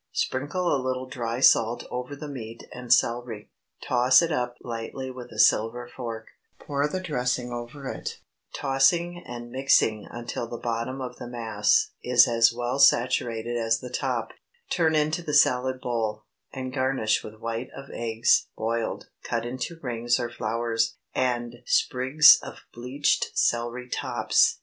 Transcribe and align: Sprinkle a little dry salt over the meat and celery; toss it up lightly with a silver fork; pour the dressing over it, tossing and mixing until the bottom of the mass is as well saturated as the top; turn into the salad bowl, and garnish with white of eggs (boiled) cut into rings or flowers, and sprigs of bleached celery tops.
Sprinkle 0.13 0.75
a 0.75 0.81
little 0.83 1.05
dry 1.05 1.39
salt 1.41 1.85
over 1.91 2.15
the 2.15 2.27
meat 2.27 2.63
and 2.73 2.91
celery; 2.91 3.51
toss 3.87 4.23
it 4.23 4.31
up 4.31 4.55
lightly 4.61 5.11
with 5.11 5.29
a 5.31 5.37
silver 5.37 5.87
fork; 5.95 6.29
pour 6.57 6.87
the 6.87 6.99
dressing 6.99 7.51
over 7.53 7.87
it, 7.87 8.19
tossing 8.51 9.23
and 9.23 9.51
mixing 9.51 10.07
until 10.09 10.47
the 10.47 10.57
bottom 10.57 11.01
of 11.01 11.17
the 11.17 11.27
mass 11.27 11.91
is 12.01 12.27
as 12.27 12.51
well 12.51 12.79
saturated 12.79 13.55
as 13.55 13.79
the 13.79 13.91
top; 13.91 14.31
turn 14.71 14.95
into 14.95 15.21
the 15.21 15.35
salad 15.35 15.79
bowl, 15.79 16.25
and 16.51 16.73
garnish 16.73 17.23
with 17.23 17.35
white 17.37 17.69
of 17.77 17.91
eggs 17.93 18.47
(boiled) 18.57 19.07
cut 19.23 19.45
into 19.45 19.77
rings 19.83 20.19
or 20.19 20.31
flowers, 20.31 20.95
and 21.13 21.57
sprigs 21.67 22.39
of 22.41 22.61
bleached 22.73 23.29
celery 23.37 23.87
tops. 23.87 24.57